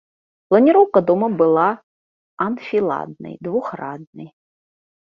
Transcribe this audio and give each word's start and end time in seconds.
Планіроўка 0.53 0.99
дома 1.09 1.27
была 1.43 1.67
анфіладнай 2.49 3.39
двухраднай. 3.49 4.29